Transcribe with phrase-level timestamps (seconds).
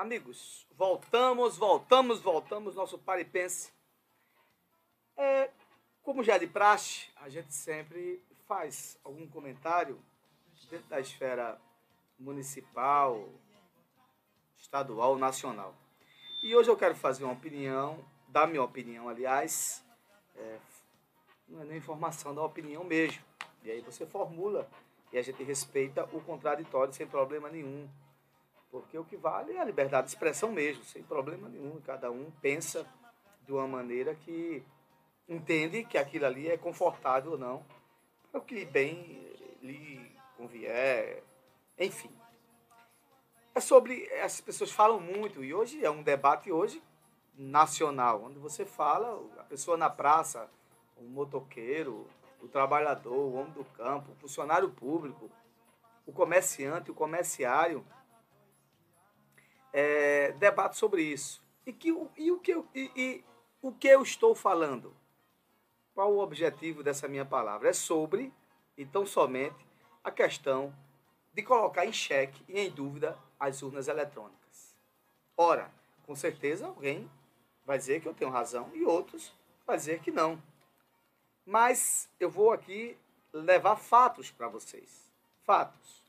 [0.00, 3.70] Amigos, voltamos, voltamos, voltamos, nosso paripense.
[5.14, 5.50] É,
[6.02, 10.02] como já é de praxe, a gente sempre faz algum comentário
[10.70, 11.60] dentro da esfera
[12.18, 13.28] municipal,
[14.56, 15.74] estadual, nacional.
[16.42, 19.84] E hoje eu quero fazer uma opinião, dar minha opinião, aliás,
[20.34, 20.58] é,
[21.46, 23.22] não é nem informação, da opinião mesmo.
[23.62, 24.66] E aí você formula
[25.12, 27.86] e a gente respeita o contraditório sem problema nenhum.
[28.70, 31.80] Porque o que vale é a liberdade de expressão mesmo, sem problema nenhum.
[31.80, 32.86] Cada um pensa
[33.44, 34.62] de uma maneira que
[35.28, 37.64] entende que aquilo ali é confortável ou não,
[38.30, 41.22] para o que bem lhe convier,
[41.78, 42.10] enfim.
[43.54, 44.08] É sobre.
[44.20, 46.82] As pessoas falam muito, e hoje é um debate hoje
[47.34, 50.48] nacional, onde você fala, a pessoa na praça,
[50.96, 52.06] o motoqueiro,
[52.40, 55.30] o trabalhador, o homem do campo, o funcionário público,
[56.06, 57.84] o comerciante, o comerciário
[59.72, 61.42] é, debate sobre isso.
[61.66, 63.24] E, que, e, o que eu, e, e
[63.62, 64.94] o que eu estou falando?
[65.94, 67.68] Qual o objetivo dessa minha palavra?
[67.68, 68.32] É sobre,
[68.76, 69.66] então somente,
[70.02, 70.74] a questão
[71.32, 74.74] de colocar em xeque e em dúvida as urnas eletrônicas.
[75.36, 75.70] Ora,
[76.06, 77.10] com certeza alguém
[77.64, 79.32] vai dizer que eu tenho razão e outros
[79.66, 80.42] vai dizer que não.
[81.46, 82.96] Mas eu vou aqui
[83.32, 85.10] levar fatos para vocês.
[85.44, 85.99] Fatos.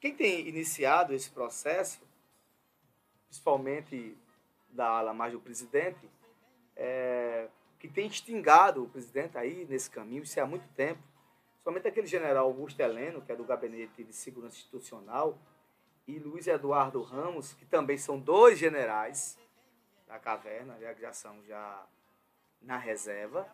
[0.00, 2.06] Quem tem iniciado esse processo
[3.36, 4.16] principalmente
[4.70, 6.08] da ala mais do presidente,
[6.74, 11.02] é, que tem instigado o presidente aí nesse caminho, isso é há muito tempo.
[11.62, 15.38] Somente aquele general Augusto Heleno, que é do Gabinete de Segurança Institucional,
[16.06, 19.36] e Luiz Eduardo Ramos, que também são dois generais
[20.06, 21.84] da caverna, já que já são já
[22.62, 23.46] na reserva,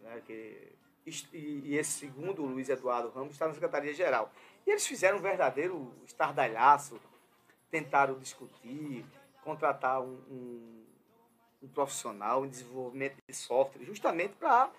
[0.00, 0.72] né, que,
[1.06, 4.32] e, esse segundo, Luiz Eduardo Ramos, está na Secretaria-Geral.
[4.66, 7.00] E eles fizeram um verdadeiro estardalhaço
[7.70, 9.04] tentaram discutir,
[9.42, 10.84] contratar um, um,
[11.62, 14.70] um profissional em desenvolvimento de software, justamente para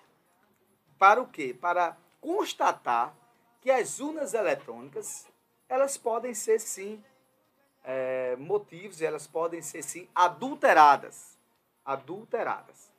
[0.98, 1.56] para o quê?
[1.58, 3.14] Para constatar
[3.60, 5.28] que as urnas eletrônicas
[5.68, 7.02] elas podem ser sim
[7.84, 11.38] é, motivos, elas podem ser sim adulteradas.
[11.84, 12.90] Adulteradas.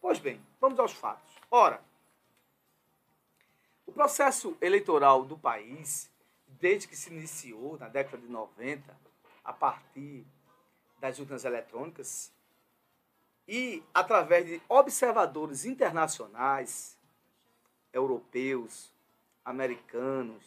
[0.00, 1.34] Pois bem, vamos aos fatos.
[1.50, 1.80] Ora,
[3.86, 6.10] o processo eleitoral do país,
[6.46, 8.96] desde que se iniciou na década de 90,
[9.44, 10.26] a partir
[10.98, 12.32] das urnas eletrônicas
[13.46, 16.98] e através de observadores internacionais,
[17.92, 18.92] europeus,
[19.44, 20.42] americanos,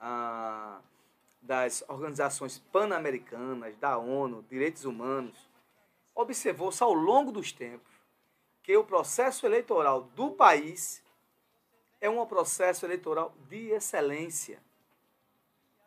[0.00, 0.80] ah,
[1.40, 5.48] das organizações pan-americanas, da ONU, direitos humanos,
[6.14, 7.92] observou-se ao longo dos tempos
[8.62, 11.03] que o processo eleitoral do país
[12.04, 14.62] é um processo eleitoral de excelência.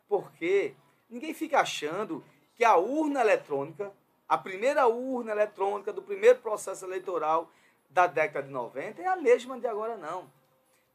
[0.08, 0.74] Porque
[1.08, 2.24] ninguém fica achando
[2.56, 3.92] que a urna eletrônica,
[4.28, 7.48] a primeira urna eletrônica do primeiro processo eleitoral
[7.88, 10.28] da década de 90 é a mesma de agora não.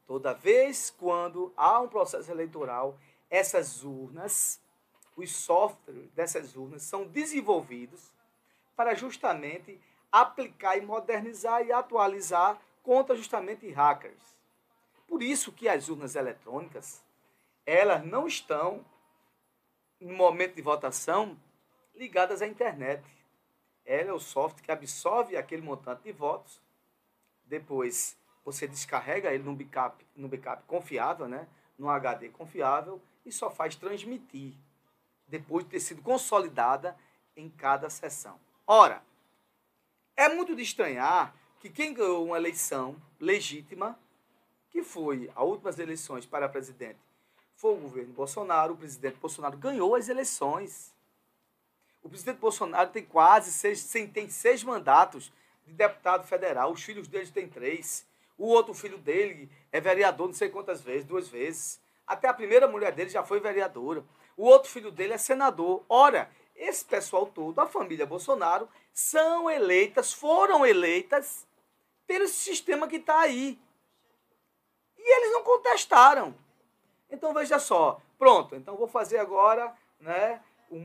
[0.06, 2.98] Toda vez quando há um processo eleitoral,
[3.30, 4.60] essas urnas,
[5.16, 8.12] os softwares dessas urnas são desenvolvidos
[8.76, 9.80] para justamente
[10.12, 14.33] aplicar e modernizar e atualizar contra justamente hackers.
[15.06, 17.02] Por isso que as urnas eletrônicas,
[17.64, 18.84] elas não estão
[20.00, 21.38] no momento de votação
[21.94, 23.04] ligadas à internet.
[23.84, 26.60] Ela é o software que absorve aquele montante de votos.
[27.44, 31.48] Depois você descarrega ele num backup, num backup confiável, né?
[31.78, 34.54] num HD confiável, e só faz transmitir,
[35.26, 36.96] depois de ter sido consolidada
[37.36, 38.38] em cada sessão.
[38.66, 39.02] Ora,
[40.16, 43.98] é muito de estranhar que quem ganhou uma eleição legítima,
[44.74, 46.98] que foi as últimas eleições para presidente,
[47.54, 50.92] foi o governo Bolsonaro, o presidente Bolsonaro ganhou as eleições.
[52.02, 55.32] O presidente Bolsonaro tem quase seis, tem seis mandatos
[55.64, 56.72] de deputado federal.
[56.72, 58.04] Os filhos dele têm três.
[58.36, 61.80] O outro filho dele é vereador não sei quantas vezes, duas vezes.
[62.04, 64.04] Até a primeira mulher dele já foi vereadora.
[64.36, 65.84] O outro filho dele é senador.
[65.88, 71.46] Ora, esse pessoal todo, a família Bolsonaro, são eleitas, foram eleitas
[72.08, 73.56] pelo sistema que está aí.
[75.04, 76.34] E eles não contestaram.
[77.10, 80.40] Então veja só, pronto, então vou fazer agora, né?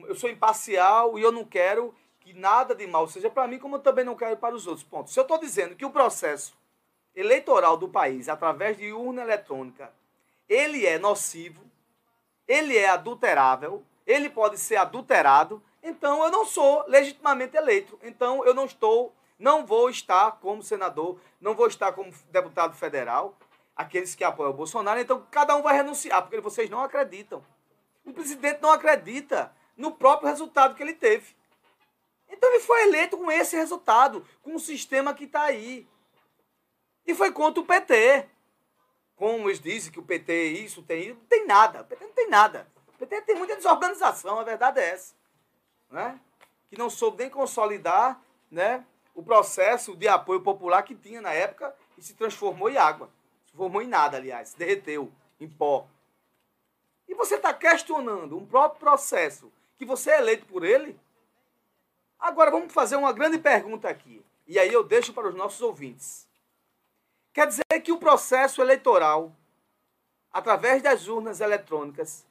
[0.07, 3.77] eu sou imparcial e eu não quero que nada de mal seja para mim, como
[3.77, 4.85] eu também não quero para os outros.
[4.85, 5.09] Ponto.
[5.09, 6.57] Se eu estou dizendo que o processo
[7.15, 9.91] eleitoral do país, através de urna eletrônica,
[10.47, 11.63] ele é nocivo,
[12.47, 17.99] ele é adulterável, ele pode ser adulterado, então eu não sou legitimamente eleito.
[18.03, 23.35] Então eu não estou, não vou estar como senador, não vou estar como deputado federal,
[23.79, 27.41] aqueles que apoiam o Bolsonaro, então cada um vai renunciar, porque vocês não acreditam.
[28.03, 31.33] O presidente não acredita no próprio resultado que ele teve.
[32.27, 35.87] Então ele foi eleito com esse resultado, com o sistema que está aí.
[37.07, 38.27] E foi contra o PT.
[39.15, 41.79] Como eles dizem que o PT é isso, tem isso, não tem nada.
[41.79, 42.67] O PT não tem nada.
[42.89, 45.15] O PT tem muita desorganização, a verdade é essa.
[45.89, 46.19] Né?
[46.69, 48.21] Que não soube nem consolidar
[48.51, 48.85] né,
[49.15, 53.09] o processo de apoio popular que tinha na época e se transformou em água.
[53.49, 55.87] Se formou em nada, aliás, se derreteu em pó.
[57.07, 60.99] E você está questionando um próprio processo que você é eleito por ele?
[62.19, 64.23] Agora vamos fazer uma grande pergunta aqui.
[64.45, 66.27] E aí eu deixo para os nossos ouvintes.
[67.33, 69.35] Quer dizer que o processo eleitoral,
[70.31, 72.25] através das urnas eletrônicas,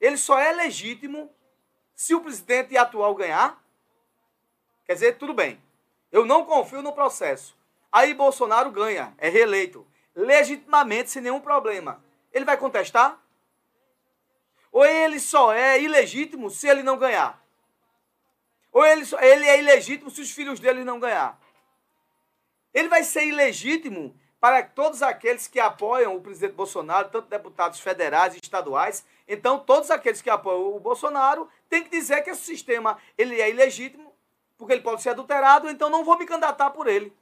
[0.00, 1.28] ele só é legítimo
[1.94, 3.60] se o presidente atual ganhar?
[4.84, 5.60] Quer dizer, tudo bem.
[6.12, 7.56] Eu não confio no processo.
[7.90, 12.02] Aí Bolsonaro ganha, é reeleito, legitimamente, sem nenhum problema.
[12.32, 13.18] Ele vai contestar?
[14.72, 17.40] Ou ele só é ilegítimo se ele não ganhar?
[18.72, 21.38] Ou ele, só, ele é ilegítimo se os filhos dele não ganhar?
[22.72, 28.34] Ele vai ser ilegítimo para todos aqueles que apoiam o presidente Bolsonaro, tanto deputados federais
[28.34, 29.04] e estaduais.
[29.28, 33.50] Então, todos aqueles que apoiam o Bolsonaro têm que dizer que esse sistema ele é
[33.50, 34.14] ilegítimo,
[34.56, 37.12] porque ele pode ser adulterado, então não vou me candidatar por ele.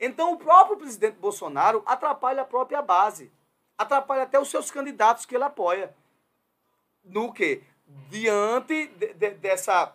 [0.00, 3.32] Então, o próprio presidente Bolsonaro atrapalha a própria base,
[3.76, 5.94] atrapalha até os seus candidatos que ele apoia.
[7.04, 7.62] No que?
[8.08, 9.94] Diante de, de, dessa,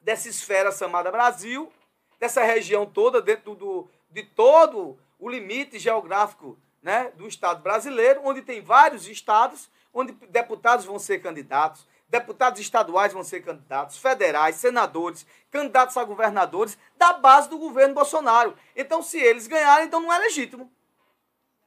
[0.00, 1.72] dessa esfera chamada Brasil,
[2.18, 8.42] dessa região toda, dentro do, de todo o limite geográfico né, do Estado brasileiro, onde
[8.42, 15.26] tem vários estados, onde deputados vão ser candidatos, deputados estaduais vão ser candidatos, federais, senadores,
[15.50, 18.56] candidatos a governadores, da base do governo Bolsonaro.
[18.76, 20.70] Então, se eles ganharem, então não é legítimo.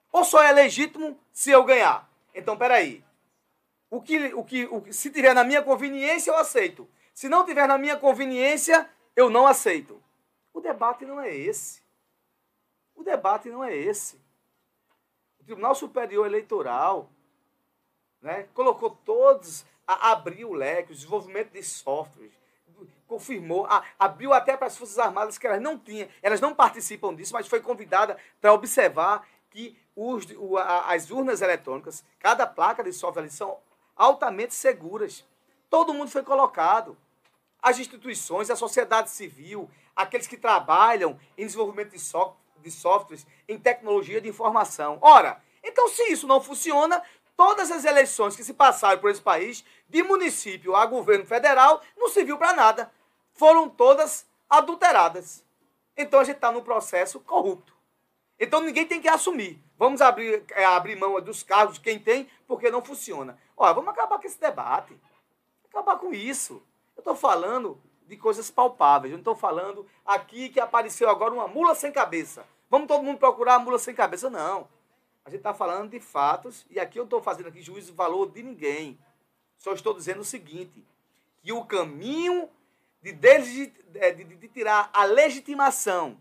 [0.10, 2.10] Ou só é legítimo se eu ganhar?
[2.34, 3.04] Então, peraí.
[3.90, 6.88] O que, o que, o que, se tiver na minha conveniência, eu aceito.
[7.14, 10.02] Se não tiver na minha conveniência, eu não aceito.
[10.54, 11.82] O debate não é esse.
[12.96, 14.16] O debate não é esse.
[15.42, 17.10] O Tribunal Superior Eleitoral
[18.22, 22.34] né, colocou todos, a, abriu o leque, o desenvolvimento de softwares,
[23.08, 27.16] confirmou, a, abriu até para as Forças Armadas que elas não tinham, elas não participam
[27.16, 32.84] disso, mas foi convidada para observar que os, o, a, as urnas eletrônicas, cada placa
[32.84, 33.58] de software são
[33.96, 35.26] altamente seguras.
[35.70, 36.98] Todo mundo foi colocado.
[37.62, 43.58] As instituições, a sociedade civil, aqueles que trabalham em desenvolvimento de, so de softwares, em
[43.58, 45.00] tecnologia de informação.
[45.02, 47.02] Ora, então se isso não funciona,
[47.38, 52.10] todas as eleições que se passaram por esse país, de município a governo federal, não
[52.10, 52.92] serviu para nada.
[53.34, 55.46] Foram todas adulteradas.
[55.96, 57.74] Então a gente está num processo corrupto.
[58.40, 59.64] Então ninguém tem que assumir.
[59.78, 63.38] Vamos abrir, é, abrir mão dos cargos quem tem, porque não funciona.
[63.56, 65.00] Olha, vamos acabar com esse debate.
[65.70, 66.62] Acabar com isso.
[66.96, 69.12] Eu estou falando de coisas palpáveis.
[69.12, 72.46] Eu não estou falando aqui que apareceu agora uma mula sem cabeça.
[72.70, 74.30] Vamos todo mundo procurar a mula sem cabeça.
[74.30, 74.68] Não.
[75.28, 78.42] A gente está falando de fatos e aqui eu estou fazendo aqui juízo valor de
[78.42, 78.98] ninguém.
[79.58, 80.88] Só estou dizendo o seguinte,
[81.44, 82.50] que o caminho
[83.02, 86.18] de, de, de, de tirar a legitimação,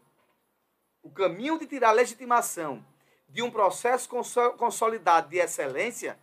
[1.05, 2.85] o caminho de tirar a legitimação
[3.29, 4.09] de um processo
[4.57, 6.19] consolidado de excelência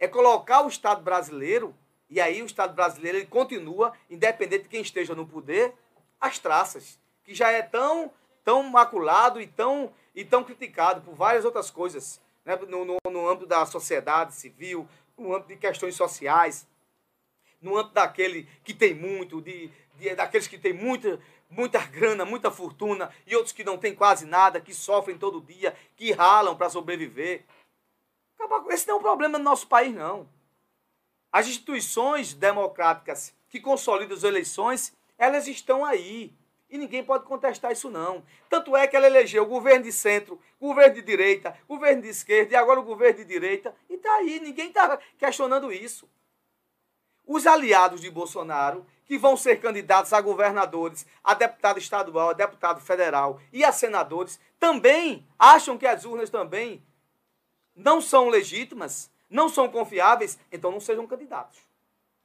[0.00, 1.72] é colocar o Estado brasileiro
[2.10, 5.72] e aí o Estado brasileiro ele continua, independente de quem esteja no poder,
[6.20, 8.10] as traças, que já é tão,
[8.44, 12.56] tão maculado e tão, e tão criticado por várias outras coisas, né?
[12.68, 16.66] no, no, no âmbito da sociedade civil, no âmbito de questões sociais,
[17.60, 22.50] no âmbito daquele que tem muito, de, de, daqueles que têm muita, muita grana, muita
[22.50, 26.68] fortuna, e outros que não têm quase nada, que sofrem todo dia, que ralam para
[26.68, 27.44] sobreviver.
[28.68, 30.28] Esse não é um problema no nosso país, não.
[31.32, 36.32] As instituições democráticas que consolidam as eleições, elas estão aí.
[36.74, 38.24] E ninguém pode contestar isso, não.
[38.50, 42.56] Tanto é que ela elegeu governo de centro, governo de direita, governo de esquerda e
[42.56, 43.72] agora o governo de direita.
[43.88, 46.10] E está aí, ninguém está questionando isso.
[47.24, 52.80] Os aliados de Bolsonaro, que vão ser candidatos a governadores, a deputado estadual, a deputado
[52.80, 56.84] federal e a senadores, também acham que as urnas também
[57.76, 61.58] não são legítimas não são confiáveis, então não sejam candidatos.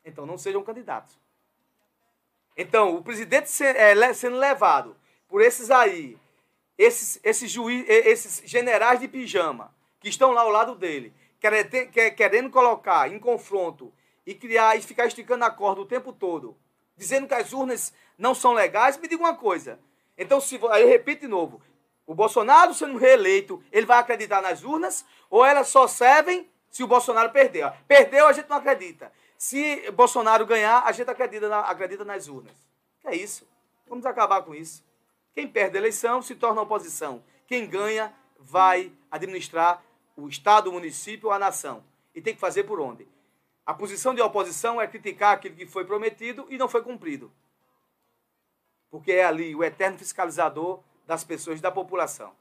[0.03, 1.17] Então não sejam candidatos.
[2.55, 4.95] Então, o presidente é, sendo levado
[5.27, 6.17] por esses aí,
[6.77, 11.13] esses, esses, juiz, esses generais de pijama, que estão lá ao lado dele,
[12.15, 13.93] querendo colocar em confronto
[14.25, 16.57] e criar e ficar esticando a corda o tempo todo,
[16.95, 19.79] dizendo que as urnas não são legais, me diga uma coisa.
[20.17, 21.61] Então, se aí eu repito de novo,
[22.05, 26.87] o Bolsonaro sendo reeleito, ele vai acreditar nas urnas ou elas só servem se o
[26.87, 27.71] Bolsonaro perder.
[27.87, 29.11] Perdeu, a gente não acredita.
[29.39, 32.51] Se Bolsonaro ganhar, a gente acredita, na, acredita nas urnas.
[33.05, 33.47] É isso.
[33.87, 34.83] Vamos acabar com isso.
[35.33, 37.23] Quem perde a eleição se torna oposição.
[37.47, 39.81] Quem ganha vai administrar
[40.17, 41.81] o Estado, o município, a nação.
[42.13, 43.07] E tem que fazer por onde?
[43.65, 47.31] A posição de oposição é criticar aquilo que foi prometido e não foi cumprido.
[48.91, 52.35] Porque é ali o eterno fiscalizador das pessoas, da população.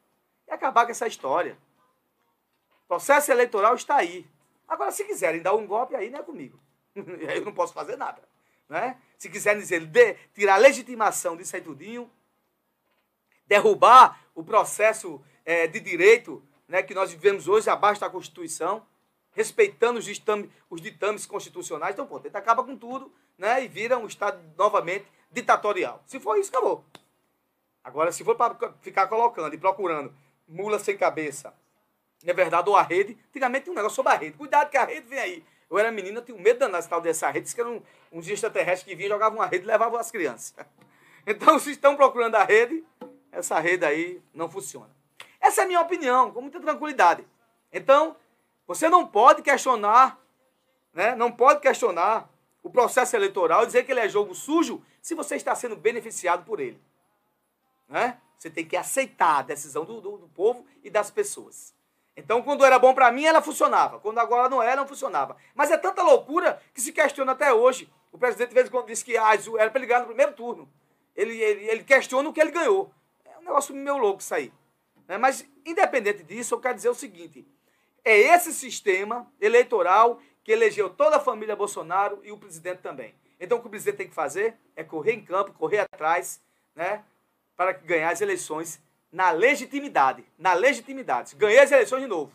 [0.48, 1.56] E acabar com essa história.
[2.86, 4.26] O processo eleitoral está aí.
[4.66, 6.58] Agora, se quiserem dar um golpe, aí não é comigo.
[7.28, 8.22] aí eu não posso fazer nada.
[8.68, 8.96] Né?
[9.16, 12.10] Se quiserem dizer, de, tirar a legitimação disso aí tudinho,
[13.46, 18.86] derrubar o processo é, de direito né, que nós vivemos hoje abaixo da Constituição,
[19.32, 23.96] respeitando os ditames, os ditames constitucionais, então, pô, tenta acaba com tudo né, e vira
[23.96, 26.02] um Estado novamente ditatorial.
[26.06, 26.84] Se for isso, acabou.
[27.82, 30.14] Agora, se for para ficar colocando e procurando
[30.46, 31.54] mula sem cabeça,
[32.24, 34.36] é verdade, ou a rede, antigamente tinha um negócio sobre a rede.
[34.36, 35.44] Cuidado que a rede vem aí.
[35.70, 38.84] Eu era menina, tinha medo danado tal dessa rede, disse que era um, uns extraterrestres
[38.84, 40.54] que vinham, jogavam uma rede e levavam as crianças.
[41.30, 42.82] Então, se estão procurando a rede,
[43.30, 44.88] essa rede aí não funciona.
[45.38, 47.22] Essa é a minha opinião, com muita tranquilidade.
[47.70, 48.16] Então,
[48.66, 50.18] você não pode questionar,
[50.90, 51.14] né?
[51.14, 52.30] não pode questionar
[52.62, 56.60] o processo eleitoral, dizer que ele é jogo sujo, se você está sendo beneficiado por
[56.60, 56.80] ele.
[57.86, 58.18] Né?
[58.38, 61.74] Você tem que aceitar a decisão do, do, do povo e das pessoas.
[62.18, 64.00] Então, quando era bom para mim, ela funcionava.
[64.00, 65.36] Quando agora não é, não funcionava.
[65.54, 67.88] Mas é tanta loucura que se questiona até hoje.
[68.10, 70.32] O presidente, de vez em quando, disse que ah, era para ele ganhar no primeiro
[70.32, 70.68] turno.
[71.14, 72.92] Ele, ele, ele questiona o que ele ganhou.
[73.24, 74.52] É um negócio meio louco isso aí.
[75.06, 75.16] Né?
[75.16, 77.46] Mas, independente disso, eu quero dizer o seguinte:
[78.04, 83.14] é esse sistema eleitoral que elegeu toda a família Bolsonaro e o presidente também.
[83.38, 86.42] Então, o que o presidente tem que fazer é correr em campo, correr atrás,
[86.74, 87.04] né,
[87.56, 90.24] para ganhar as eleições na legitimidade.
[90.38, 91.36] Na legitimidade.
[91.36, 92.32] Ganhar as eleições de novo.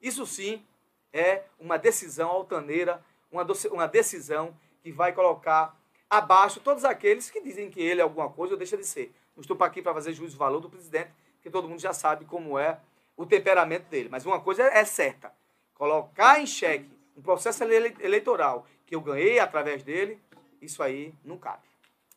[0.00, 0.64] Isso sim
[1.12, 5.76] é uma decisão altaneira, uma, uma decisão que vai colocar
[6.10, 9.14] abaixo todos aqueles que dizem que ele é alguma coisa ou deixa de ser.
[9.36, 11.10] Não estou aqui para fazer juízo do valor do presidente,
[11.42, 12.78] que todo mundo já sabe como é
[13.16, 14.08] o temperamento dele.
[14.10, 15.32] Mas uma coisa é certa:
[15.74, 20.20] colocar em xeque um processo eleitoral que eu ganhei através dele,
[20.60, 21.62] isso aí não cabe.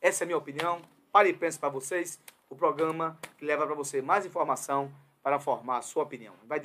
[0.01, 0.81] Essa é a minha opinião.
[1.11, 2.19] Pare e pense para vocês.
[2.49, 6.33] O programa que leva para você mais informação para formar a sua opinião.
[6.47, 6.59] Vai